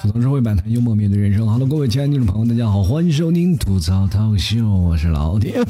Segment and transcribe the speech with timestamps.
[0.00, 1.46] 吐槽社会百态，幽默面对人生。
[1.46, 5.62] Hello，各位亲爱的听众朋友，大家好，欢迎收听吐槽涛秀，我是老铁。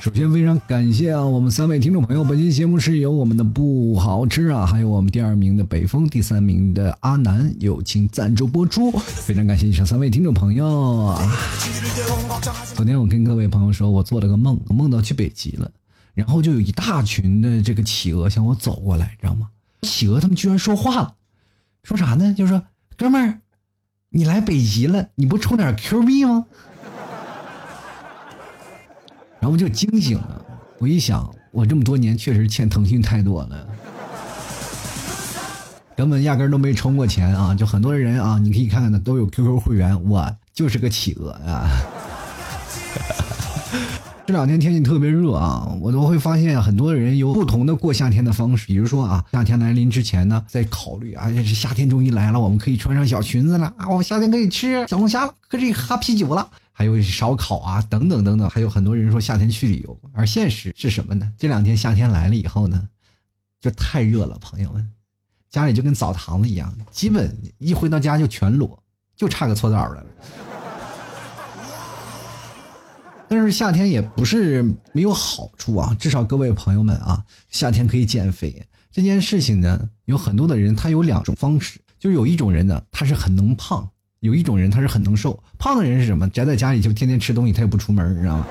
[0.00, 11.14] 首先非常感谢啊，我们三位听众朋友，本期节目是由我们的不好吃啊，还有我们第二名的北风，第三名的阿南友情赞助播出，非常感谢以上三位听众朋友。
[12.74, 15.70] 昨天我跟各位朋友说，我做了个梦，梦到去北极了，
[16.14, 19.50] 然后就有一大群的这个企鹅向我走过来，知道吗？
[19.82, 21.14] 企鹅他们居然说话了，
[21.82, 22.32] 说啥呢？
[22.32, 22.62] 就说
[22.96, 23.40] 哥们儿，
[24.08, 26.46] 你来北极了，你不充点 Q 币吗？
[29.40, 30.44] 然后就惊醒了，
[30.78, 33.66] 我一想，我这么多年确实欠腾讯太多了，
[35.96, 37.54] 根本压根都没充过钱啊！
[37.54, 41.70] 就很多人啊，你可以看看的都有 QQ 会员，我就是个企鹅啊！
[44.26, 56.46] 这两天天气特别热啊，我都会发现很多人有不同的过夏天的方式，比如说啊，夏天来临之前呢，在考虑啊，这夏天终于来了，我们可以穿上小裙子了啊，我们夏天可以吃小龙虾了，可以喝啤酒了。
[56.80, 61.30] 还有烧烤啊，等等等等，还有很多人说夏天去旅游，而现实是什么呢？
[61.36, 62.88] 这两天夏天来了以后呢，
[63.60, 64.90] 就太热了，朋友们，
[65.50, 68.82] 家里就跟澡堂子一样，基本一回到家就全裸，
[69.14, 70.06] 就差个搓澡了。
[73.28, 74.62] 但是夏天也不是
[74.94, 83.86] 没有好处啊，至少各位朋友们啊，夏天可以减肥这件事情呢，有很多的人他有两种方式，就是有一种人呢，他是很能胖。
[84.20, 86.28] 有一种人他是很能瘦，胖的人是什么？
[86.28, 88.46] 宅在家里就天天吃东西，他也不出门，你知道吗？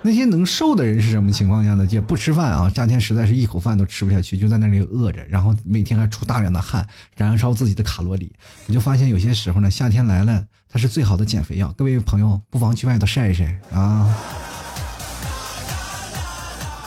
[0.00, 1.86] 那些能瘦的人是什么情况下呢？
[1.90, 8.32] 也不吃饭啊，夏天实在是一口饭都吃不下去，就在那里饿着，然后每天还出大量的汗，燃烧自己的卡路里。
[8.66, 11.70] 你就发现有些时候呢，夏天来了，它是最好的减肥药。
[11.76, 14.16] 各位朋友，不妨去外头晒一晒啊。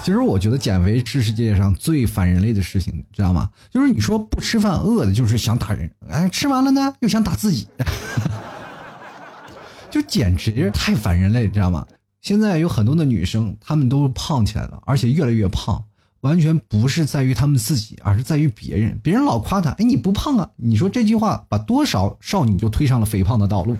[0.01, 3.49] 其实我觉得减肥是世界上最反人类的事情，知道吗？
[3.69, 7.67] 就是你说不吃饭饿的，就是想打人；哎，吃完了呢，又想打自己，
[9.91, 11.85] 就简直太反人类，知道吗？
[12.21, 15.83] 现在有很多的女生，她们都胖起来了，而且越来越胖，
[16.21, 18.99] 完全不是在于她们自己，而是在于别人。
[19.03, 20.49] 别人老夸她，哎，你不胖啊？
[20.55, 23.77] 你说这句话把多少少女就推上了肥胖的道路？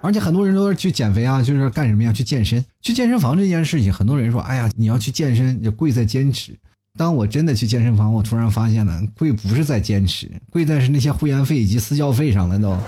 [0.00, 2.12] 而且很多人都是去减肥啊，就是干什么呀？
[2.12, 6.56] 去健身，去健身房这件事情，很多人说：“哎呀，你要去健身，就贵在坚持。”
[6.96, 12.78] 当我真的去健身房，我突然发现了，贵不是在坚持，贵在是那些会员费以及私教费上了都。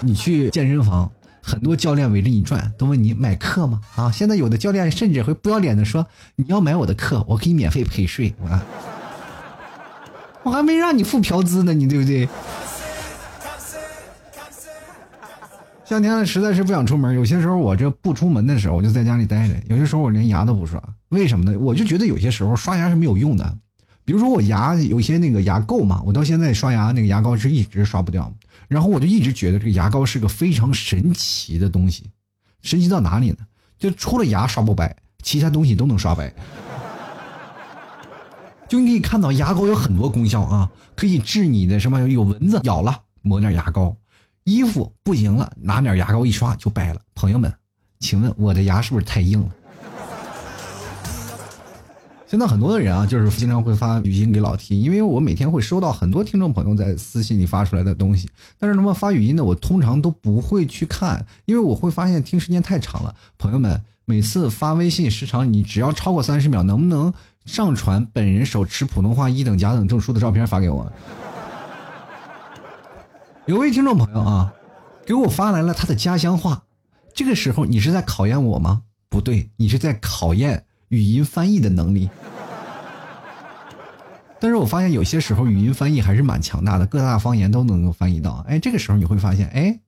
[0.00, 1.10] 你去健身房，
[1.40, 3.80] 很多教练围着你转，都问你买课吗？
[3.96, 6.06] 啊，现在有的教练甚至会不要脸的说
[6.36, 8.62] ：“你要买我的课，我可以免费陪睡啊，
[10.42, 12.28] 我还没让你付嫖资呢，你对不对？”
[15.90, 17.16] 夏天，实在是不想出门。
[17.16, 19.56] 有些时候我这不出门的时候，我就在家里待着。
[19.66, 21.58] 有些时候我连牙都不刷，为什么呢？
[21.58, 23.58] 我就觉得有些时候刷牙是没有用的。
[24.04, 28.32] 比如说我牙有些那个牙垢嘛，我到现在刷牙那个牙膏是一直刷不掉。
[28.68, 32.08] 然后我就一直觉得这个牙膏是个非常神奇的东西，
[32.62, 33.38] 神奇到哪里呢？
[33.76, 36.32] 就除了牙刷不白，其他东西都能刷白。
[38.68, 43.96] 就你可以看到牙膏有很多功效啊，可以治你的什么有蚊子咬了抹点牙膏。
[44.50, 47.00] 衣服不行了，拿点牙膏一刷就白了。
[47.14, 47.52] 朋友们，
[48.00, 49.48] 请问我的牙是不是太硬了？
[52.26, 58.28] 现在很多的人啊，就是经常会发语音给老 T，因为我每天会收到很多听众朋友在私信里发出来的东西。
[58.58, 63.14] 但是他们发语音的，我通常都不会去看，因为我会发现听时间太长了。
[63.38, 67.12] 朋友们，每次发微信时长你只要超过三十秒，能不能
[67.44, 70.92] 上传本人手持普通话一等甲等证书的照片发给我？
[73.46, 74.52] 有位听众朋友啊，
[75.06, 76.62] 给我发来了他的家乡话。
[77.14, 78.82] 这个时候你是在考验我吗？
[79.08, 82.08] 不对，你是在考验语音翻译的能力。
[84.38, 88.44] 但是我发现有些时候语音翻译还是蛮强大的，各大方言都能够翻译到。
[88.48, 89.80] 哎，这个时候你会发现，哎，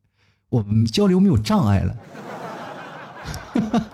[0.49, 1.97] 我们交流没有障碍了。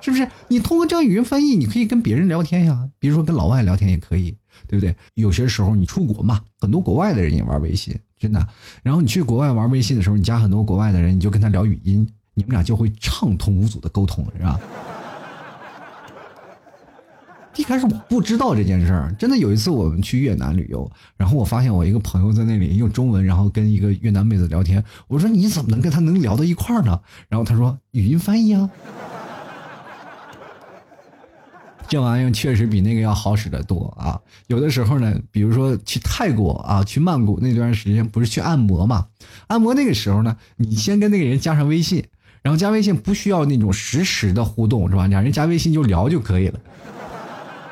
[0.00, 0.28] 是不是？
[0.48, 4.36] 你通过这样语音翻译，你可以跟别人聊天呀，比如说跟老外聊天也可以。
[4.66, 4.94] 对不对？
[5.14, 8.46] 有些时候你出国嘛，很多国外的人也玩微信，真的。
[8.82, 14.60] 然后你去国外玩微信的时候，你加很多国外的人，你就跟他聊语音，你们俩就会畅通无阻的沟通，是吧？
[17.56, 27.00] 一开始我不知道这件事儿，真的有一次我们去越南旅游，然后我发现我一个朋友在那里用中文，然后跟一个越南妹子聊天，我说你怎么能跟他能聊到一块儿呢？
[27.28, 28.68] 然后他说语音翻译啊。
[31.94, 34.18] 这玩意儿确实比那个要好使得多啊！
[34.48, 39.06] 有的时候呢，比如说去泰国啊，去曼谷那段时间不是去按摩嘛？
[39.46, 42.04] 按摩那个时候呢，你先跟那个人加上微信，
[42.42, 45.06] 然后加微信不需要那种实时的互动是吧？
[45.06, 46.58] 两人加微信就聊就可以了。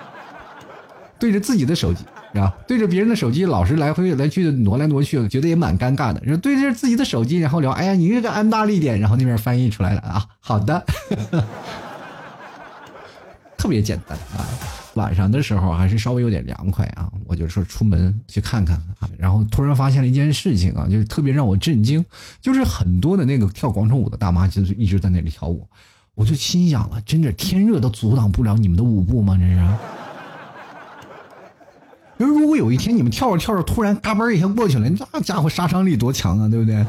[1.18, 2.04] 对着自己的手机
[2.38, 6.22] 啊，对着别人的手机老是来回来去的挪来挪去，觉得也蛮尴尬的。
[6.22, 10.86] 然后对着自己的手机，然后聊，哎呀，你这个安大力点，然后那边翻译出来了啊，好的。
[13.62, 14.42] 特别简单啊，
[14.94, 22.04] 晚上的时候还是稍微有点凉快啊，我就说出门去看看啊，然后突然发现了一件事情啊，就是特别让我震惊，
[22.40, 25.64] 就是很多的那个跳广场舞的大妈就是一直在那里跳舞，
[26.16, 29.38] 我就心想了，真的天热都阻挡不了你们的舞步吗？
[29.38, 29.64] 这是。
[32.18, 36.84] 就如果有一天你们跳着跳着突然嘎嘣一下过去了，那家伙杀伤力多强啊，对不对？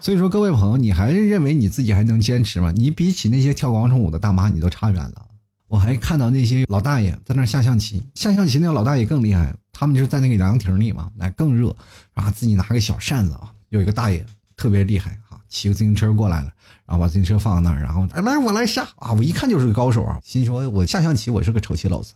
[0.00, 2.72] 所以说，各位朋友，你还是认为你自己还能坚持吗？
[2.72, 5.26] 你比起那些跳广场舞的大妈，你都差远了。
[5.68, 11.76] 我还看到那些老大爷在那下象棋，下象棋那个老大爷更厉害，他们就是在那个凉亭里嘛，那更热，
[12.14, 13.52] 然后自己拿个小扇子啊。
[13.68, 14.24] 有一个大爷
[14.56, 16.50] 特别厉害啊，骑个自行车过来了，
[16.86, 22.14] 然后把自行车放在那儿，然后来我来下啊，我一看就是个高手啊，心说我下象棋我是个丑棋篓子，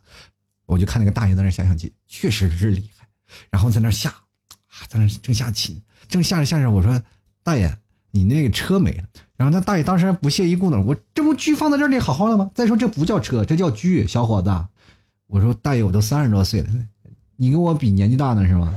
[0.65, 3.07] 我就看那个大爷在那下象棋，确实是厉害，
[3.51, 6.99] 然后在那下，啊，在那正下棋，正下着下着，我说。
[7.45, 7.73] 大爷，
[8.11, 9.05] 你那个车没了。
[9.37, 12.51] 然后那大爷当时不屑一顾呢，我这不车放在这里好好的吗？
[12.55, 14.51] 再说这不叫车，这叫车，小伙子。
[15.29, 16.69] 我说大爷，我都三十多岁了，
[17.37, 18.75] 你跟我比年纪大呢是吗？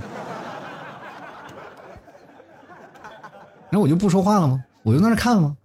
[3.69, 4.63] 然后我就不说话了吗？
[4.83, 5.57] 我就在那看吗？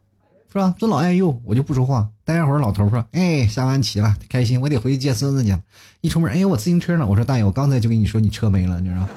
[0.52, 0.75] 是吧？
[0.78, 2.08] 尊老爱幼，我就不说话。
[2.25, 5.56] 待会儿老头说：“哎，下完棋了，开心，我得回去接孙子去。”
[6.02, 7.06] 一出门，哎，我自行车呢？
[7.06, 9.08] 我说大爷，我刚才就跟你说你车没了，你知道。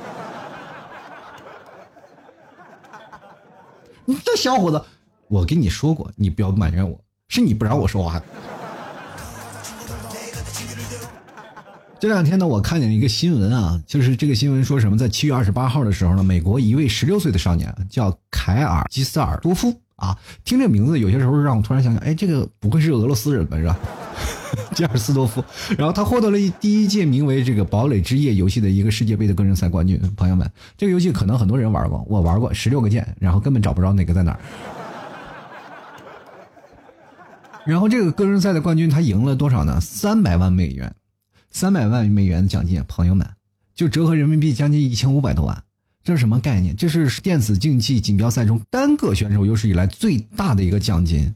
[4.05, 4.81] 你这小伙子，
[5.27, 8.21] 我跟你说过，你不要埋怨我，是你不让我说话。
[11.99, 23.75] 这两天呢，我看见一个新闻啊，就是这个新闻说什么，在七月二十八号的时候呢，美国一位十六岁的少年叫凯尔基斯尔多夫啊，听这名字有些时候让我突然想想，哎，这个不会是俄罗斯人吧，是吧？
[24.73, 25.43] 吉尔斯多夫，
[25.77, 29.99] 然后他获得了第一届名为这个《堡垒之夜》游戏的一个世界杯的个人赛冠军。
[30.15, 34.39] 朋友们，这个游戏可能很多人玩过，我玩过，十六个键，然后根本找不着哪个在哪儿。
[37.65, 39.79] 然后这个个人赛的冠军他赢了多少呢？
[39.81, 40.93] 三百万美元，
[41.49, 43.27] 三百万美元的奖金，朋友们，
[43.73, 45.63] 就折合人民币将近一千五百多万。
[46.03, 46.75] 这是什么概念？
[46.75, 51.33] 这是电子竞技锦标赛中单个选手有史以来最大的一个奖金。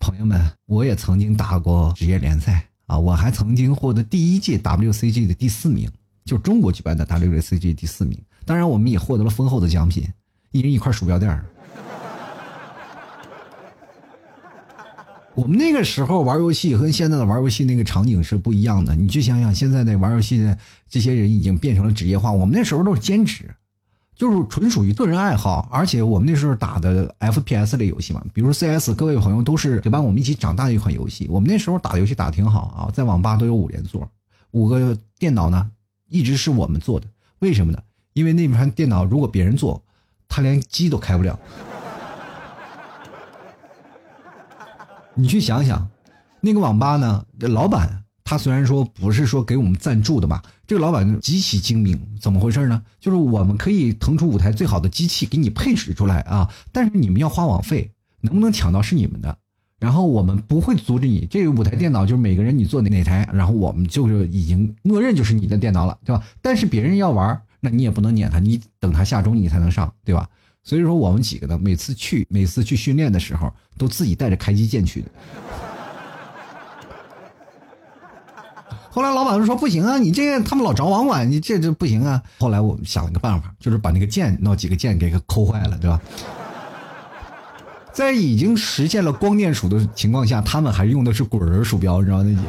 [0.00, 5.88] 朋友们，我也曾经打过职业联赛啊，我还曾经获得第一届 WCG 的第四名，
[6.24, 8.18] 就是中国举办的 WCG 第四名。
[8.46, 10.02] 当然，我们也获得了丰厚的奖品，
[10.50, 11.44] 一人一块鼠标垫儿。
[15.36, 18.96] 我们那个时候玩游戏和现在的玩游戏那个场景是不一样的。
[18.96, 20.58] 你去想想，现在的玩游戏的
[20.88, 23.54] 这些人已经变成了职业化，我们那时候都是兼职。
[24.20, 31.26] 就是纯属于个人爱好，而且我们那时候打的 FPS 类游戏嘛，比如 CS，各位朋友都是陪伴我们一起长大的一款游戏。
[31.30, 34.06] 我们那时候打游戏打的挺好啊，在网吧都有五连座，
[34.50, 35.70] 五个电脑呢
[36.06, 37.06] 一直是我们做的。
[37.38, 37.78] 为什么呢？
[38.12, 39.82] 因为那盘电脑如果别人做，
[40.28, 41.38] 他连机都开不了。
[45.14, 45.88] 你去想想，
[46.42, 48.04] 那个网吧呢，老板。
[48.30, 52.80] 他虽然说不是说给我们赞助的吧，这个老板极其精明，怎么回事呢？
[53.00, 59.36] 就是我们可以腾出五台最好的机器给你配置出来啊，但是你们要花网费，能不能抢到是你们的，
[59.80, 61.26] 然后我们不会阻止你。
[61.28, 66.24] 这五台电脑就是每个人你坐哪哪台，然后我们就是已经默认就是你的电脑了，对吧？
[66.40, 70.28] 但是别人要玩，那你也不能撵他，你等他下钟你才能上，对吧？
[70.62, 75.08] 所以说我们几个呢，每次去每次去训练的时候，都自己带着开机键去的。
[78.90, 82.20] 后来老板就说不行啊，你这他们老找网管，你这这不行啊。
[82.38, 86.00] 后来我们想了个办法，就是把那个键那几个键给抠坏了，对吧？
[87.92, 92.42] 在已经实现了光电鼠的情况下，他们还用的是滚轮鼠标，你知道那几个？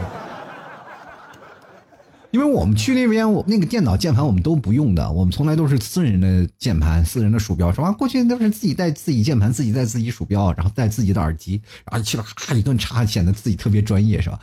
[2.31, 7.91] 因为我们去那边，我那个电脑键盘我们都不用的，我们从来都是私人的键盘、私人的鼠标，是吧？
[7.91, 14.39] 过去都是自己带自己键盘、自己带自己鼠标，然后带自己的耳机，然后去了咔一顿插，显得自己特别专业，是吧？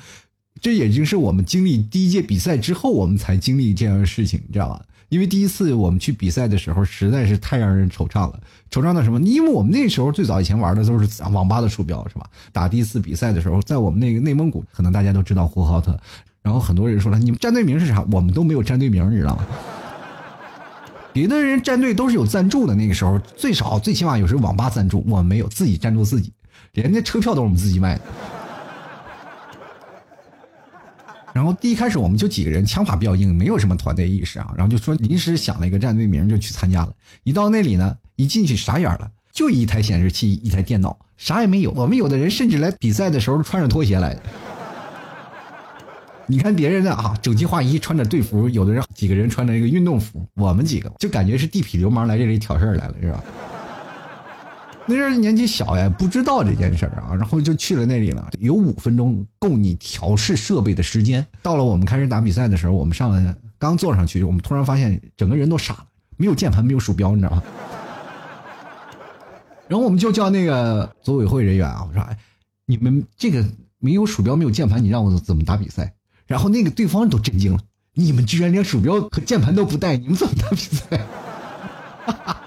[0.60, 4.82] 这已经是我们经历第一届比赛之后，我们才经历这样的事情，你知道吧？
[5.08, 8.38] 因为第一次我们去比赛的时候，实在是太让人惆怅了。
[8.70, 9.18] 惆怅到什么？
[9.20, 12.28] 因为我们那时候最早以前玩的都是网吧的鼠标，是吧？
[12.52, 15.98] 打第一次比赛的时候，在我们那个内蒙古，可能大家都知道呼和浩特。
[16.42, 18.04] 然后很多人说了，你们战队名是啥？
[18.12, 19.46] 我们都没有战队名，你知道吗？
[21.12, 26.32] 别的人战队都是有赞助的，那个时候最少最起码有时候网吧赞助，我们没有，自己赞助自己，
[26.72, 28.02] 连那车票都是我们自己卖的。
[31.38, 34.52] 然后第一开始我们就几个人，枪法比较硬，没有什么团队意识啊。
[34.56, 36.92] 然后就说临时想了一个战队名就去参加了。
[37.22, 41.70] 一到那里呢，一进去傻眼了，就一台显示器，一台电脑，啥也没有。
[41.70, 44.22] 我们有的人甚至来比赛的时候穿着拖鞋来的。
[46.26, 53.22] 你看别人的啊，整齐划一，穿着队服，有的人几个人穿着一个运动服，我们几个就感觉是地痞流氓来这里挑事儿来了，是吧？
[54.90, 58.30] 那阵年纪小呀，不知道这件事儿啊，然后就去了那里了。
[58.38, 61.24] 有五分钟够你调试设备的时间。
[61.42, 65.84] 到了我们开始打比赛的时候，我们上来刚坐上去，我们突然发现整个人都傻了，
[66.16, 67.42] 没有键盘，没有鼠标，你知道吗？
[69.68, 72.16] 然后我们就叫那个组委会人员啊，我说：“哎，
[72.64, 73.44] 你们这个
[73.78, 75.92] 没有鼠标，没有键盘，你让我怎么打比赛？”
[76.26, 77.60] 然后那个对方都震惊了
[77.92, 81.00] ：“你们居然连鼠标和键盘都不带，你们怎么打比赛？”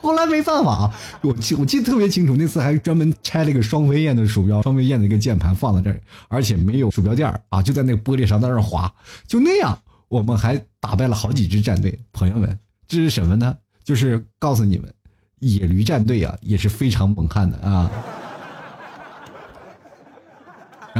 [0.00, 0.92] 后来没办法，
[1.22, 8.92] 我记我记得特别清楚，那次还专门拆了一个双飞燕的鼠标，双飞燕的一个键盘放在这儿，而且没有鼠标垫儿啊，就在那个玻璃上在那儿滑，
[9.26, 9.78] 就那样，
[10.08, 11.98] 我们还打败了好几支战队。
[12.12, 13.56] 朋友们，这是什么呢？
[13.84, 14.92] 就是告诉你们，
[15.40, 17.90] 野驴战队啊也是非常猛悍的啊。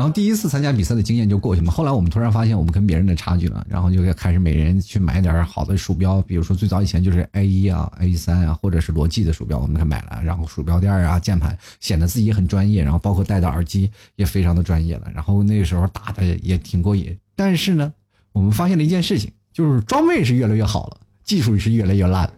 [0.01, 1.71] 然后第一次参加比赛的经验就过去嘛。
[1.71, 15.11] 后来我们突然发现我们跟别人的差距了，然后就开始每人去买点好的鼠标，比如说最早以前就是 A 一啊、A 三啊，或者是罗技的鼠标，我们给买了，然后鼠标垫啊、键盘，显得自己很专业，然后包括戴的耳机也非常的专业了。
[15.15, 17.15] 然后那个时候打的也挺过瘾。
[17.37, 17.93] 但是呢，
[18.33, 22.33] 我们发现了一件事情，就是装备是越来越好了，技术是越来越烂。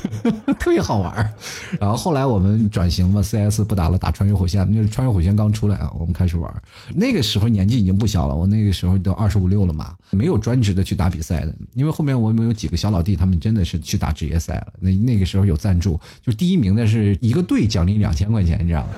[0.58, 1.34] 特别好玩
[1.78, 4.66] 然后后来我们转型嘛，CS 不打了，打穿越火线。
[4.70, 6.62] 那穿越火线刚出来啊，我们开始玩。
[6.94, 11.54] 那个时候年纪已经不小了，我那个时候都二十五六了嘛，没有专职的去打比赛的。
[11.74, 14.72] 因为后面我们有几个小老弟，他们真的是去打职业赛了。
[14.80, 18.88] 那那个时候有赞助，就第一名的是一个队奖励两千块钱，你知道吗？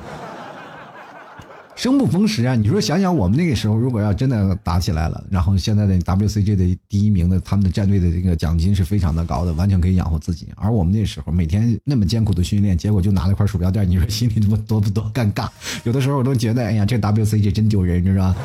[1.77, 2.55] 生不逢时啊！
[2.55, 10.49] 你说想想，我们那个时候如果要真的打起来了，然后现在的 WCG 的第一名的，他们的战队的这个奖金是非常的高的，完全可以养活自己。
[10.55, 15.49] 而我们那时候每天那么艰苦的训练，结果就拿了块鼠标垫，你说心里多多不多尴尬？
[15.83, 18.37] 有的时候我都觉得，哎呀，这 WCG 真丢人，你知道吧？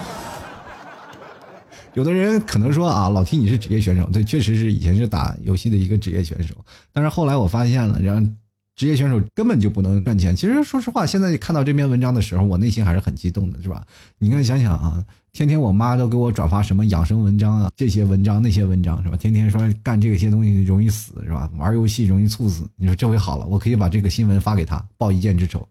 [1.93, 6.55] 有的人可能说啊，老 T 你是职业选手，对，确实是以前是打游戏的一个职业选手，
[6.91, 8.31] 但是后来我发现了，然后。
[8.79, 10.33] 职业选手根本就不能赚钱。
[10.33, 13.85] 其实说实话，现在看到这篇文章的时候，我内心还是很激动的，是吧？
[14.17, 19.17] 你看想想啊，天天我妈都给我转发什么养生文章啊，这些文章那些文章，是吧？
[19.17, 21.49] 天天说干这些东西容易死，是吧？
[21.57, 22.63] 玩游戏容易猝死。
[22.77, 25.67] 你说这回好了，我可以把这个新闻发给他，报一箭之仇。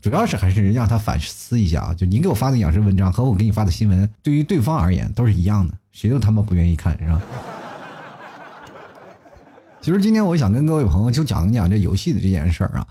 [0.00, 7.20] 主要是还是让他反思一下啊，就您给我发的养生文章和我给你发的新闻，对于对方而言都是一样的，谁都他妈不愿意看，是吧？
[9.82, 12.86] 其实今天我想跟各位朋友就讲一讲这游戏的这件事儿啊，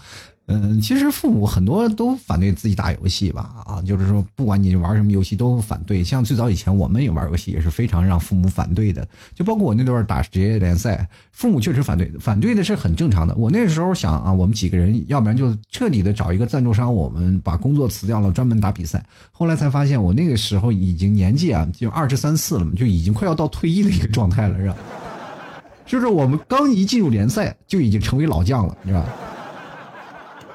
[0.48, 6.03] 嗯，其实父母很多都反对自己打游戏吧，啊，就是说不管你玩什么游戏都反对。
[6.03, 13.33] 像最早以前我们也玩游戏也是非常让父母反对的，就包括我那段打职业联赛，父母确实反对，反对的是很正常的。
[13.36, 19.01] 我那时候想啊，我们几个人要不然就彻底的找一个赞助商，我们把工作辞掉了，专门打比赛。
[19.31, 24.75] 后来才发现，我那个时候已经年纪啊，就二十三四了嘛，就已经快要到退役的一个状态了，是吧？
[25.91, 29.05] 就是我们刚一进入联赛就已经成为老将了，是吧？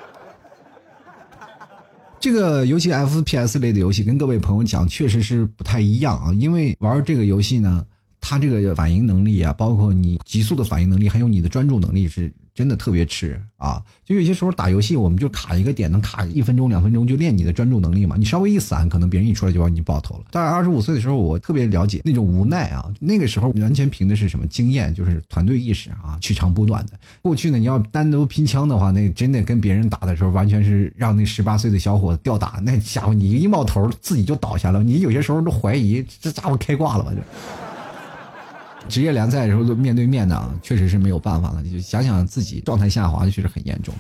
[2.19, 6.33] 这个游戏 FPS 类的游戏，跟各位朋友讲，确实是不太一样啊。
[6.33, 7.85] 因为玩这个游戏呢，
[8.21, 12.33] 他这个反应能力啊，包括你急速的反应能力，还有你的专注能力是。
[12.57, 13.83] 真的特别吃啊！
[14.03, 18.17] 就有些时候打游戏，我们就卡一个点，能卡一分钟、两分钟，就练你的专注能力嘛。
[18.19, 20.25] 你稍微一散，可能别人一出来就把你爆头了。
[20.31, 22.91] 大概二十五岁的时候，我特别了解那种无奈啊。
[22.99, 26.93] 那个时候完全凭的是什么经验，就是团队意识啊，取长补短的。
[27.21, 32.59] 过去呢，你要单独拼枪的话，那真的跟别人打的时候，完全是让那十八岁的小伙子吊打。
[32.63, 34.83] 那家伙，你一冒头，自己就倒下了。
[34.83, 37.13] 你有些时候都怀疑这家伙开挂了吧？
[37.13, 37.21] 就。
[38.89, 41.61] 职业联赛的时候都面对面的啊，确实是没有办法了。
[41.63, 43.95] 你就想想自己状态下滑确实很严重，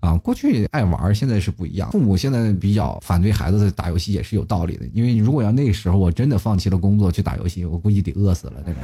[0.00, 1.90] 啊，过去爱玩，现在是不一样。
[1.92, 8.54] 父母现在比较反对孩子打游戏也是有道理的，因为如果要那个时候我真的放弃了工作去打游戏，我估计得饿死了。
[8.66, 8.78] 那 个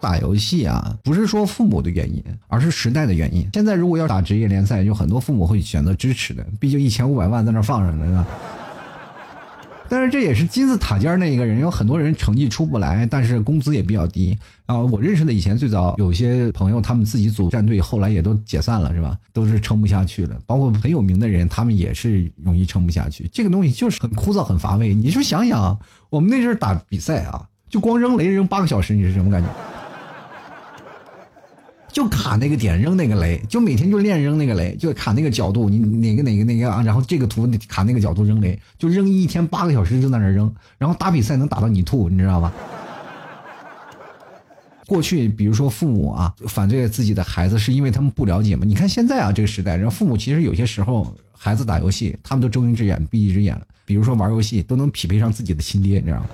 [0.00, 3.48] 打游戏啊，不是说父母的原因，而是时代的原因。
[3.54, 8.26] 现在如果要打职业联赛，有很多父母会选择支持的，毕竟一千五百万在那放着呢，是吧？
[9.94, 14.36] 但是这也是金字塔尖儿那一个人，有很多人成绩出不来，但是工资也比较低
[14.66, 14.76] 啊。
[14.76, 19.16] 我认识的以前最早有些朋友，他们自己组战队，后来也都解散了，是吧？
[19.32, 20.36] 都是撑不下去了。
[20.46, 23.30] 包括很有名的人，他们也是容易撑不下去。
[23.32, 24.92] 这个东西就是很枯燥、很乏味。
[24.92, 25.78] 你就想想，
[26.10, 29.48] 我们那阵打比赛啊，就光扔雷扔八个小时，你是什么感觉？
[31.94, 42.52] 就卡那个点扔那个雷，就每天就练扔那个雷，就卡那个角度，你哪个哪个哪个啊，然后这个图卡那个角度扔雷，就扔一天八个小时就在那扔，然后打比赛能打到你吐，你知道吧？
[44.88, 48.64] 过去，比如说父母啊反对自己的孩子，是因为他们不了解嘛？
[48.66, 53.62] 你看现在啊这个时代，然后父母其实有些时候孩子打游戏，他们都睁一只眼闭一只眼了。
[53.84, 56.26] 比如说玩游戏都能匹配上自己的亲爹，你知道吗？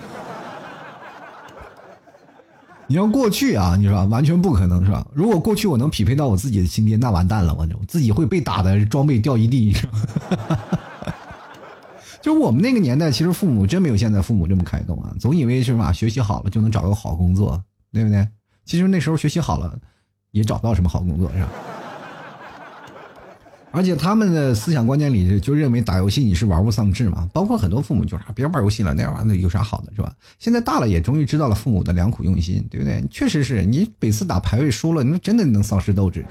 [2.90, 5.06] 你要过去啊，你说完全不可能是吧？
[5.14, 9.92] 如果过去我能匹配到我自己的亲爹，那完蛋了，我就自己会被打的装备掉一地，你知道？
[12.20, 18.26] 就我们那个年代，其实父母真没有现在父母这么开动啊，总以为是吧，学习好了就能找个好工作，对不对？
[18.64, 19.78] 其实那时候学习好了，
[20.32, 21.48] 也找不到什么好工作，是吧？
[23.72, 30.12] 而且他们的思想观念里就认为打游戏你是玩物丧志嘛，包括很多父母就是别玩游戏了，那玩意儿有啥好的，是吧？
[30.38, 33.04] 现在大了也终于知道了父母的良苦用心，对不对？
[33.10, 36.24] 确实是你每次打排位输了，那真的能丧失斗志。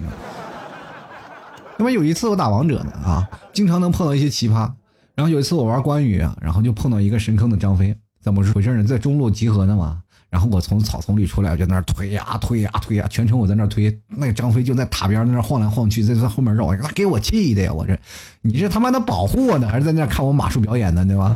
[1.77, 4.69] 那么有一次我打王者呢啊，经常能碰到一些奇葩，
[5.15, 8.84] 然后有一次我玩关羽啊，然后就碰到一个神坑的张飞，怎么回事呢？
[8.84, 10.01] 在中路集合呢嘛。
[10.29, 14.00] 然后我从草丛里出来，我就在那推呀推呀推呀，全程我在那推。
[14.07, 17.74] 那个张飞就在塔边在那晃来晃去，在在后面绕，那给我气的呀！
[17.74, 17.98] 我这，
[18.41, 21.03] 你是他妈的保护我呢，还是在那看我马术表演呢？
[21.03, 21.36] 对吧？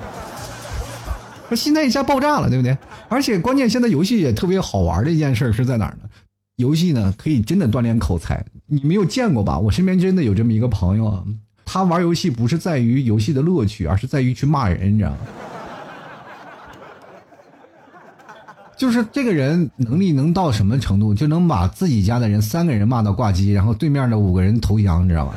[1.50, 2.78] 说心态一下爆炸了，对不对？
[3.10, 6.10] 而且关键现在游戏也特别好玩的一件事是在哪儿呢？
[6.58, 9.58] 游戏呢可以真的锻炼口才，你没有见过吧？
[9.58, 11.24] 我身边真的有这么一个朋友啊，
[11.66, 15.18] 他玩游戏不是在于游戏的乐趣，而是在于去骂人，你知道吗？
[18.84, 25.34] 就是这个人能力能到什么程度，就能把自己家的人三个人骂到挂机，然后对面的五个人投降，你知道吧？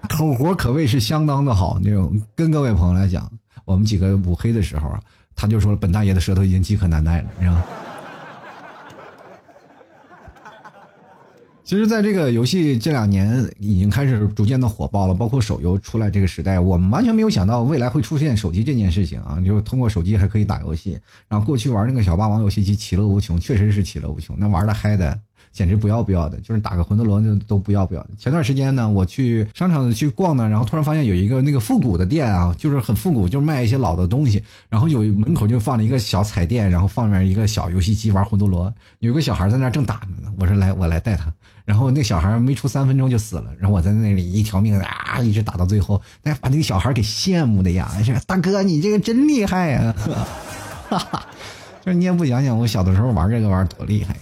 [0.08, 1.78] 口活可谓是相当的好。
[1.84, 3.30] 那种跟各位朋友来讲，
[3.66, 4.98] 我们几个五黑的时候啊，
[5.36, 7.62] 他就说本大爷的舌头已经饥渴难耐了，你知道吗？
[11.72, 19.40] 其实，在这个游戏这两年已经开始逐渐的火爆了，包括手游出来这个时代，我们完全没有想到未来会出现手机这件事情啊！
[19.40, 25.18] 就通过手机还可以打游戏，然后过去玩那个小霸王游戏机，其乐无穷，确实是其乐无穷，那玩的嗨的。
[25.50, 28.10] 简直不要不要的，就是打个魂斗罗就都不要不要的。
[28.18, 34.42] 前段时间呢，我去商场去逛呢，然后突然发现有一个那个复古的店啊，就是很复古，就是卖一些老的东西。
[34.70, 38.72] 然后有门口就放了一个小彩电，然后放面一个小游戏机玩魂斗罗。
[39.00, 41.30] 有个小孩在那正打着呢，我说来我来带他。
[41.64, 49.94] 然后那小孩没出三分钟就死了，然后我在那里一条命啊一直打到最后，那把那个小孩给羡慕的呀，是大哥你这个真厉害呀，
[50.88, 51.26] 哈哈，
[51.84, 54.20] 就是你也不想想我小的时候玩这个玩意儿多厉害呀。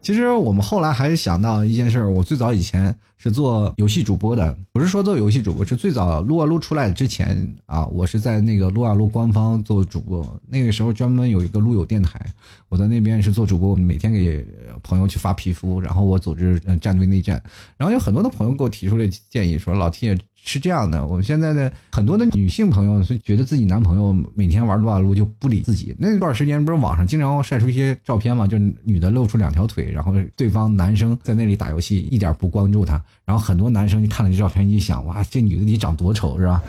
[0.00, 12.20] 其实我们后来还是想到一件事儿，我最早以前是做游戏主播的，不是说做游戏主播，是最早撸啊撸出来之前啊，我是在那个撸啊撸官方做主播，那个时候专门有一个撸友电台，
[12.68, 14.44] 我在那边是做主播，每天给
[14.82, 17.40] 朋友去发皮肤，然后我组织战队内战，
[17.76, 20.18] 然后有很多的朋友给我提出了建议，说老 T。
[20.44, 25.94] 是这样的，我们现在的很多的女性朋友是觉得自己男朋友每天玩撸啊撸就不理自己。
[25.96, 33.00] 那段时间不是网上经常晒出一些照片嘛，就女的露出两条腿，然后对方男生在那里打游戏，一点不关注她。
[33.24, 36.62] 然后很多男生就看了这照片，一想，哇，这女的你长多丑是吧？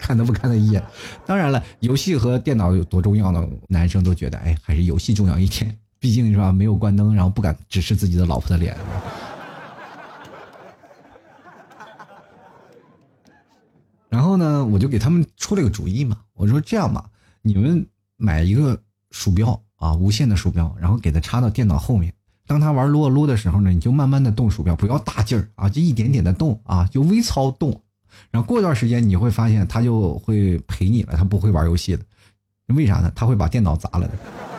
[0.00, 0.82] 看都不看她一眼。
[1.24, 3.46] 当然了，游戏和电脑有多重要呢？
[3.68, 5.72] 男生都觉得，哎，还是游戏重要一点。
[6.00, 8.76] 毕竟是吧，没有关灯，然后不敢直视自己的老婆的脸。
[14.12, 16.18] 然后呢，我就给他们出了个主意嘛。
[16.34, 17.08] 我说这样吧，
[17.40, 17.86] 你们
[18.18, 18.78] 买一个
[19.10, 22.12] 鼠标啊，无线的鼠标，然后给它插到电脑后面。
[22.46, 27.80] 当他玩撸啊撸的时候呢，你就慢慢的动鼠标，不要大劲儿啊，就一点点的动啊，就微操动。
[28.30, 32.04] 然后过段时间你会发现，他就会陪你了，他不会玩游戏的。
[32.66, 33.10] 为啥呢？
[33.14, 34.51] 他会把电脑砸了的。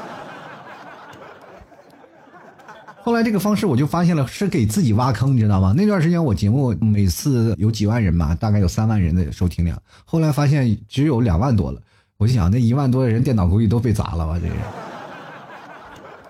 [3.06, 5.74] 后来这个方式我就发现了，是给自己挖坑，你知道吗？
[5.76, 9.78] 那段时间我节目每次有几万人吧，大概有三万人的收听量。
[10.06, 11.82] 后来发现只有两万多了，
[12.18, 14.40] 我就想那一万多的人电脑估计都被砸了吧？
[14.42, 14.54] 这个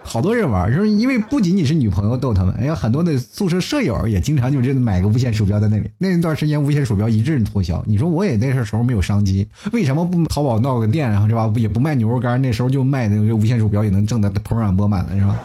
[0.02, 5.88] 好多人玩，就是因为不仅仅是女朋友逗他们，哎呀，很多的宿舍舍友也经常就是买个无线鼠标在那里。
[6.00, 11.30] 那段时间无线鼠标一阵脱销，你说我也那时候没有商机，为什么不淘宝闹个店然后？
[11.30, 11.54] 是吧？
[11.56, 15.40] 也不卖牛肉干，那时候就卖那个无线鼠标也能挣得盆满钵满了，是吧？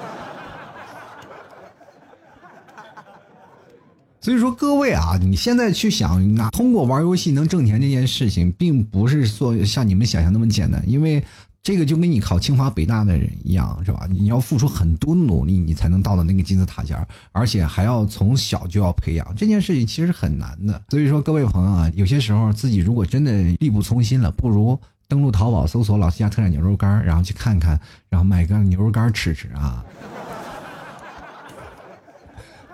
[4.28, 11.24] 所以说，各位啊，你现在去想，那通过玩游戏能挣钱这件事情，并不是说像你们想象那么简单，因为
[11.62, 14.06] 这个就跟你考清华北大的人一样，是吧？
[14.10, 16.94] 你要付出很多努力，你才能到了那个金字塔尖，
[17.32, 20.82] 而且还要从小就要培养这件事情，其实很难的。
[20.90, 24.78] 所以说，各位朋友啊，有些时候自己如果真的力不从心了，不如。
[25.08, 29.82] 登录淘宝搜索老 T 家特产牛肉干，然后去看看，然后买个牛肉干吃吃啊。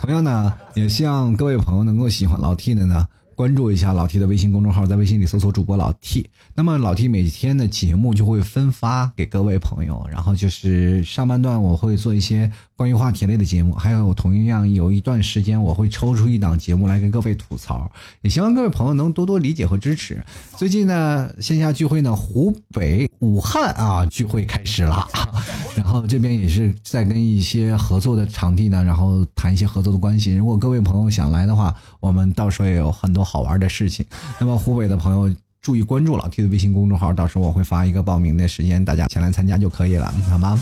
[0.05, 3.09] 同样呢，也希望各位朋友能够喜欢老 T 的呢。
[3.35, 6.29] 关注一下老 T 的微信公众号，在微信里搜索主播老 T。
[6.55, 17.91] 那么老 T 每天的节目就会分发给各位朋友，然后就是上半段我会做一些关于话题类的节目，还有同样有一段时间我会抽出一档节目来跟各位吐槽。
[18.23, 20.25] 也希望各位朋友能多多理解和支持。
[20.57, 25.09] 最近呢，线下聚会呢，湖北武汉啊聚会开始了，
[25.77, 30.35] 然后这边也是在跟一些合作的场地呢，然后谈一些合作的关系。
[30.35, 33.25] 如果各位朋友想来的话，我们到时候也有很多。
[33.25, 34.05] 好玩的事情，
[34.39, 40.61] 那么湖北的朋友注意关注老 T 的微信公众号，到时候我会发一个报名的时间，大家前来参加就可以了，好吗？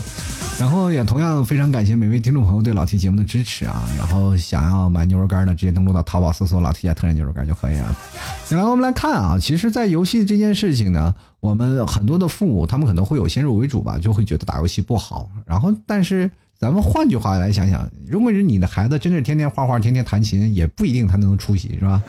[0.57, 3.83] 然后也同样非常感谢每位听众朋友对老 T 节目的支持啊！
[3.97, 7.93] 然后想要买牛肉干的，直接登录到淘宝搜索“老 T 家特产牛肉干”就可以了。
[8.47, 15.29] 然后我们来看啊，其实，在游戏这件事情呢，我们很多的父母他们可能会有先入为主吧，就会觉得打游戏不好。
[15.45, 22.01] 然后，但是咱们换句话来想想，如果是你的孩子真是天天画画、天天弹琴，也不一定他能出息，是吧？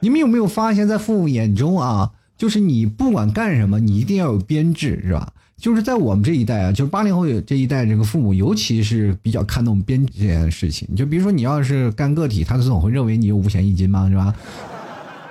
[0.00, 5.32] 你们有没有发现，在父母眼中啊，就是你不管干什么，你一定要有编制，是吧？
[5.56, 10.88] 就是在我们这一代啊，就是八零后这一代，这个父母尤其是比较看重编制这件事情。
[10.94, 14.32] 就比如说，你要是干个体，他总会认为你有五险一金嘛，是吧？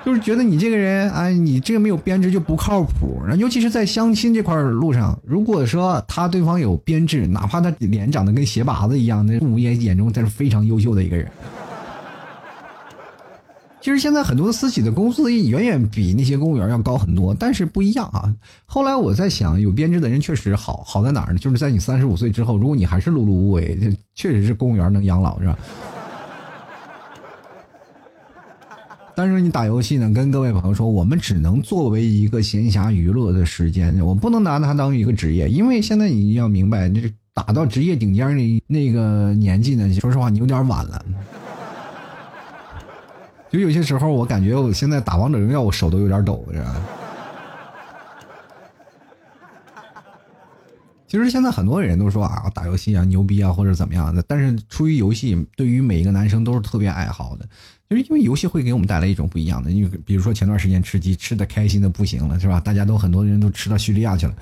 [0.05, 3.21] 就是觉得你这个人，哎，你这个没有编制就不靠谱。
[3.37, 11.29] 尤其是在相亲这块路上，如果说他对方有编制，哪怕他脸长得跟鞋拔子一样，那父母眼眼中他是非常优秀的一个人。
[13.87, 18.35] 其实现在很多私企的工资远远比那些公务员要高很多，但是不一样啊。
[18.65, 21.39] 后来我在想，有编制的人确实好，好在哪儿呢？
[21.39, 23.79] 就是在你三十五岁之后，如果你还是碌碌无为，
[24.13, 25.57] 确实是公务员能养老，是吧？
[29.15, 41.05] 但是你打游戏呢，跟各位朋友说，我们只能作为一个闲暇娱乐的时间，我不能拿它当一个职业，因为现在你要明白，这打到职业顶尖的那个年纪呢，说实话，你有点晚了。
[43.49, 46.75] 就有些时候，我感觉我现在打王者荣耀，我手都有点抖，是吧？
[51.07, 54.21] 其实现在很多人都说啊，打游戏啊牛逼啊，或者怎么样的。
[54.27, 57.47] 但是出于游戏，对于每一个男生都是特别爱好的，
[57.89, 59.71] 就是因为游戏会给我们带来一种不一样的。
[59.71, 62.59] 因为比如说前段时间吃鸡吃的开心的不行了，是吧？
[62.59, 64.33] 大家都很多人都吃到叙利亚去了。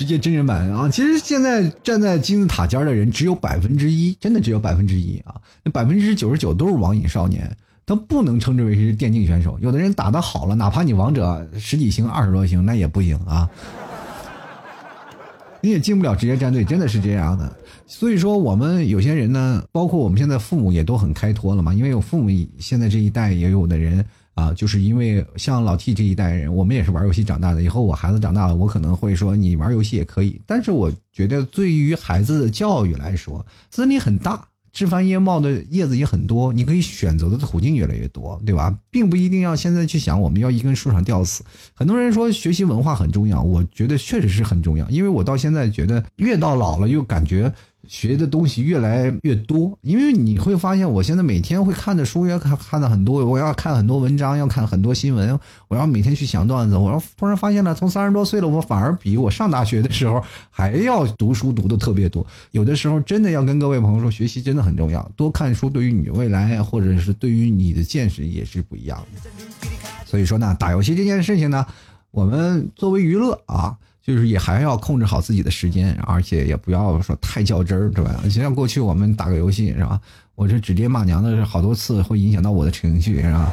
[0.00, 0.88] 直接真人版啊！
[0.88, 5.34] 其实现在站在金字塔尖的人只有百分之一，真的只有百分之一啊！
[5.62, 9.58] 那百分之九十九都是网瘾少年，他不能称之为是电竞选手。
[9.60, 13.46] 有的人打的好了，哪怕你王者十几星、二十多星，那也不行啊！
[15.60, 17.54] 你也进不了职业战队，真的是这样的。
[17.86, 24.02] 所以说，我们有些人呢，包括我们现在父母也都很开脱了嘛，因为有父母现在这一代也有的人。
[24.34, 27.62] 啊，就是因为像老 T 这一代人，我们也是玩游戏长大的。
[27.62, 30.40] 以后我孩子长大了，我可能会说你玩游戏也可以。
[30.46, 38.74] 但是我觉得，对于孩子的教育来说，森林很大，枝繁叶茂的叶子也很多，你可以选择的途径越来越多，对吧？
[38.90, 41.44] 并不一定要现在去想我们要一根树上吊死。
[41.74, 47.52] 很多人说学习文化很重要，我觉得确实是很重要，因为我到现在觉得越到老了，又感觉。
[47.90, 56.76] 学的东西越来越多，因为你会发现，我现在每天会看的书要看看的很多，我要看很多文章，要看很多新闻，我要每天去想段子。
[56.76, 62.24] 我要突然发现了，从三十多岁了，我反而比我上大学的时候还要读书读的特别多。
[62.52, 69.30] 有的时候真的要跟各位朋友说，学习真的很重要，多看书对于你未来或者是对于你的见识也是不一样的。
[70.06, 71.66] 所以说呢，打游戏这件事情呢，
[72.12, 73.76] 我们作为娱乐啊。
[74.02, 78.20] 就是也还要控制好自己的时间，而且也不要说太较真儿，对吧？
[78.24, 80.00] 就像过去我们打个游戏是吧？
[80.34, 83.52] 我这指爹骂娘的好多次，会影响到我的情绪，是吧？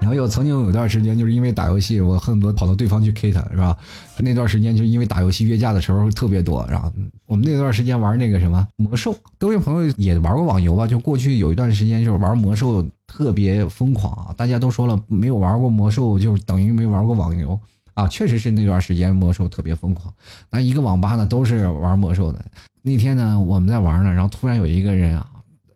[0.00, 3.76] 然后有曾经有段时间，就是因为打游戏，我恨不得跑到对方去 K 他，是吧？
[4.18, 6.90] 那段时间就因为打游戏约架的时候特别多，然后
[7.26, 10.86] 我们那段时间玩那个什么魔兽，各位朋友也玩过网游吧？
[10.86, 14.34] 就过去有一段时间就是玩魔兽特别疯狂啊！
[14.36, 17.58] 大家都说了，没有玩过魔兽就等于没玩过网游。
[17.98, 20.14] 啊，确实是那段时间魔兽特别疯狂，
[20.50, 22.38] 那一个网吧呢都是玩魔兽的。
[22.80, 25.26] 那天呢我们在玩呢，然后突然有一个人啊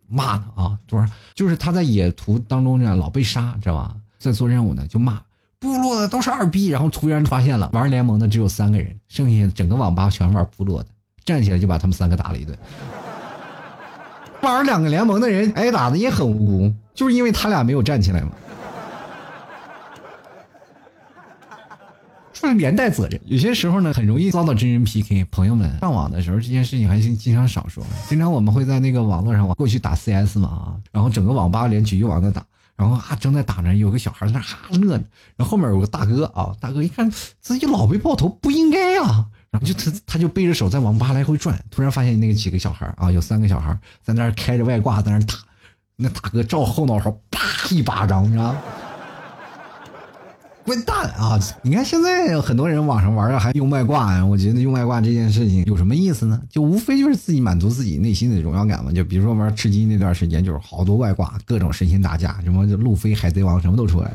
[0.07, 3.93] 骂他啊，突然就是他在野图当中呢老被杀，知道吧？
[4.19, 5.21] 在做任务呢就骂
[5.59, 10.87] 部落的都是二逼，然后突然发现了玩联盟的只有三个人，剩下整个网吧全玩部落的，
[11.25, 12.57] 站起来就把他们三个打了一顿。
[14.41, 18.31] 玩两个联盟的人挨打的也很无辜，就是因为他俩没有站起来嘛。
[22.49, 23.19] 是连带责任。
[23.25, 25.25] 有些时候呢，很容易遭到真人 PK。
[25.31, 27.83] 朋友们上网的时候，这件事情还是经常少说。
[28.07, 35.03] 经常我们会在那个网络上过去打 CS 嘛啊，然后整个网吧连局网在打，然后啊正在打着，有个小孩在那哈乐呢，
[35.35, 45.35] 然后后面有个大哥啊，大哥一看自己老被爆头，不应该呀，然后就他他就背着手在网吧来回转，突然发现那个几个小孩啊，有三个小孩在那开着外挂在那打，
[45.95, 48.55] 那大哥照后脑勺啪一巴掌，你知道。
[50.65, 51.37] 滚蛋啊！
[51.61, 54.25] 你看现在很多人网上玩啊，还用外挂呀。
[54.25, 56.41] 我觉得用外挂这件事情有什么意思呢？
[56.49, 58.89] 就无非就是自己满足自己内心的荣耀感嘛。
[58.89, 64.13] 就比如说玩吃鸡那段时间，就是好多外挂，各种神仙打架，什么路飞、海贼王什么都出来了。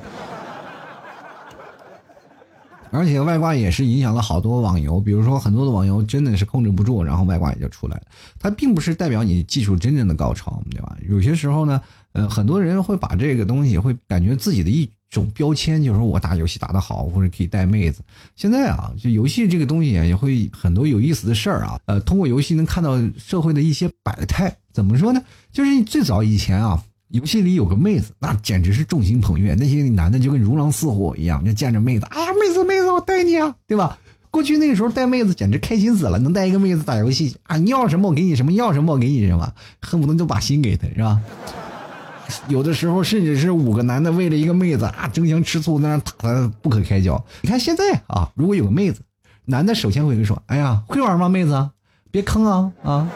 [2.90, 8.02] 而且外挂也是影响了好多网游，比如说很多的网游真的是控制不住，然后外挂也就出来了。
[8.38, 10.96] 它并不是代表你技术真正的高超，对吧？
[11.06, 11.78] 有些时候呢，
[12.12, 14.90] 呃，很多人会把这个东西会感觉自己的一。
[15.10, 18.02] 种标签就是说我打游戏打得好，或者可以带妹子。
[18.36, 21.78] 现在啊，就游戏这个东西也会很多有意思的事儿啊。
[21.86, 24.54] 呃，通过游戏能看到社会的一些百态。
[24.72, 25.20] 怎么说呢？
[25.50, 33.98] 就是最早以前啊，游戏里有个妹子，那简直是众星捧月，那些男的就跟如狼似虎一样，就见着妹子，啊，妹子妹子，我带你啊，对吧？
[34.30, 41.20] 过去那个时候带妹子简直开心死了，能带一个妹子打游戏啊，你要什么我给你什么，要什么我给你什么，恨不得就把心给她，是吧？
[42.48, 47.24] 有的时候甚至是五个男的为了一个妹子啊争相吃醋，在那打的不可开交。
[47.40, 49.00] 你看现在啊，如果有个妹子，
[49.46, 51.70] 男的首先会跟说：“哎呀，会玩吗，妹子？
[52.10, 53.10] 别坑啊啊！”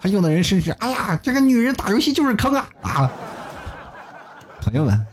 [0.00, 3.12] 还有的人甚至：“哎呀，这个女人打游戏就是坑啊啊！”
[4.62, 5.06] 朋友们，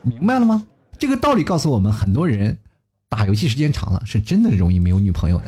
[0.00, 0.66] 明白了吗？
[0.98, 2.56] 这个道理告诉我们，很多人
[3.10, 5.44] 打游戏时间长了，是真的容易没有女朋友的。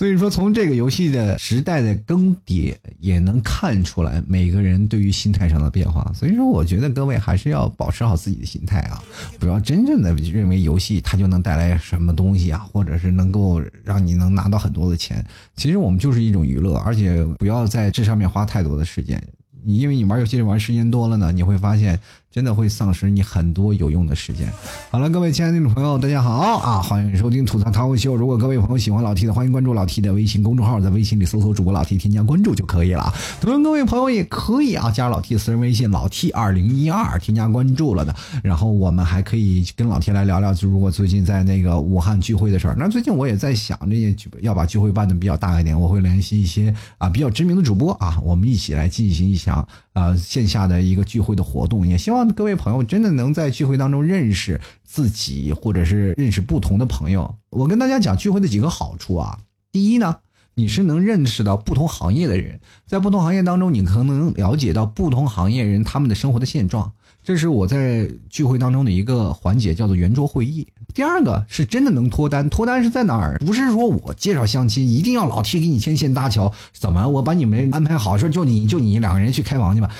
[0.00, 6.10] 所以说，从这个游戏的时代的更迭，也能看出来每个人对于心态上的变化。
[6.14, 8.98] 所以说，我觉得各位还是要保持好自己的心态啊，
[9.38, 15.22] 不要真正的认为游戏它就能带来什么东西啊，或者是能够让你能拿到很多的钱。
[15.54, 19.22] 其实我们就是一种娱乐，而且不要在这上面花太多的时间。
[19.66, 22.00] 因为你玩游戏玩时间多了呢，你会发现。
[22.32, 24.48] 真的会丧失你很多有用的时间。
[24.88, 26.80] 好了，各位亲爱的听众朋友，大家好啊！
[26.80, 28.14] 欢迎收听吐槽涛口秀。
[28.14, 33.12] 如果各位朋友喜欢老 T 的，欢迎关注老 T 的微信公众号，在微信里搜索主播老 T，添加关注就可以了。
[33.40, 38.14] 同样，各位朋友也可以啊，加老 T 私人微信老 T 二零一二，添加关注了的。
[38.44, 42.76] 然后我们还可以跟老 T 来聊聊，就如果最近在那个武汉聚会的事儿。
[42.78, 49.66] 那最近我也在想，这些要把聚会办的比较大一点，我会联系一些啊比较知名的主播啊，我们一起来进行一下
[50.00, 51.86] 啊线下的一个聚会的活动。
[51.86, 53.00] 也希望各位朋友真。
[53.00, 57.34] 的能在聚会当中认识自己，或者是认识不同的朋友。
[57.48, 59.38] 我跟大家讲聚会的几个好处啊。
[59.72, 60.18] 第一呢，
[60.54, 66.92] 你是能认识到不同行业的人，在不同行业当中，你可能了解到不同行业人他们的生活的现状。
[67.22, 70.66] 这是我在聚会当中的一个环节，叫做圆桌会议。
[70.94, 73.38] 第二个是真的能脱单，脱单是在哪儿？
[73.46, 79.90] 不是说我介绍相亲，一定要老替给你牵线搭桥，怎么我把你们安排好，说就你就你两个人去开房去吧，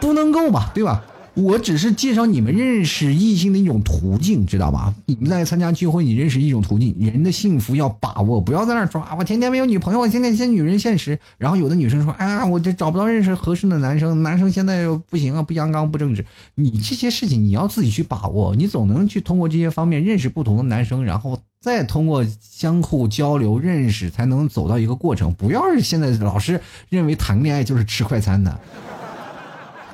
[0.00, 1.04] 不能够吧，对吧？
[1.38, 4.92] 我只是介绍你们认识异性的一种途径，知道吧？
[5.06, 6.96] 你们在参加聚会，你认识一种途径。
[6.98, 11.16] 人的幸福要把握，不要在那说啊，我天天没有女朋友，我天天先女人现实。
[11.38, 16.24] 然后有的女生说，哎呀，我这找不到认识合适的男生，男生现在不行啊，不阳刚不正直。
[16.56, 25.32] 你这些事情你要自己去把握，你总能去通过这些方面认识不同的男生，然后再通过相互交流认识，才能走到一个过程。
[25.34, 28.58] 不要现在老是认为谈恋爱就是吃快餐的。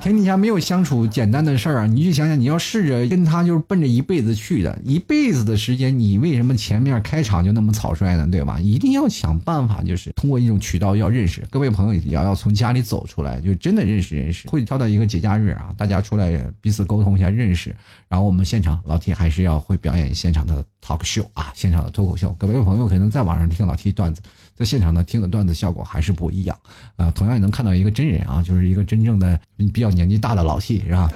[0.05, 1.87] 天底下没有相处简单的事儿啊！
[1.87, 8.27] 你就想想，你要试着跟他就是奔着一辈子去的，一辈子的时间，你为什么前面开场就那么草率呢？
[8.31, 8.59] 对吧？
[8.59, 14.47] 一定要想办法，就是通过一种渠道要认识各位朋友，也要从家里走出来，就真的认识认识。
[14.47, 17.75] 会挑到一个节假日啊，大家出来彼此沟通一下认识。
[18.07, 22.29] 然后我们现场老 T 还是要会表演现场的 talk show 啊，现场的脱口秀。
[22.37, 24.21] 各位朋友可能在网上听老 T 段子。
[24.55, 26.57] 在现场呢，听的段子效果还是不一样，
[26.95, 31.11] 啊，同样也能看到一个真人啊，就是一个真正的比较年纪大的老戏是吧？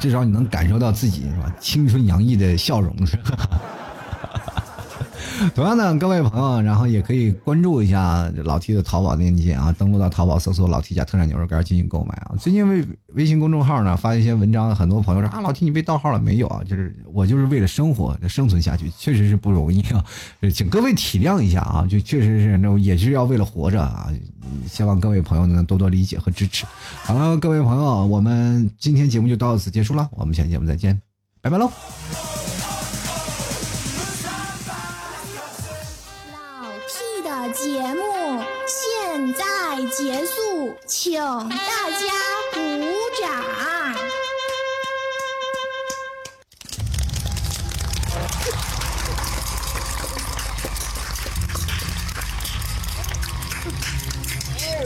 [0.00, 3.60] 至少你能感受到自己是吧，青春洋溢的笑容是吧？
[5.54, 12.34] 同样的，各位朋友，然后也可以关注一下老 T 的淘宝链接啊，登录到淘宝搜索“老 T 家特产牛肉干”进行购买啊。
[12.38, 16.62] 最近微微信公众号呢发一些文章，很多朋友说啊，老 T 你被盗号了没有啊？
[16.64, 20.04] 就是我就是为了生活生存下去，确实是不容易啊，
[20.52, 24.08] 请各位体谅一下啊，就确实是那也是要为了活着啊，
[24.66, 26.66] 希望各位朋友能多多理解和支持。
[27.02, 31.00] 好了，各位朋友，我们今天节目就到此结束了，我们下期节目再见，
[31.40, 31.70] 拜拜喽。
[39.98, 41.12] 结束，请
[41.48, 41.56] 大
[41.90, 42.06] 家
[42.54, 42.60] 鼓
[43.20, 43.26] 掌。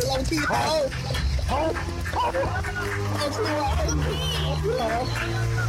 [0.09, 0.55] 老弟好，
[1.47, 1.53] 好，
[2.15, 3.61] 好，老弟好，
[4.79, 5.05] 好，
[5.57, 5.62] 好。